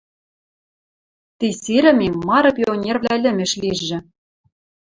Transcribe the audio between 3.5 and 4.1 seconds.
лижӹ.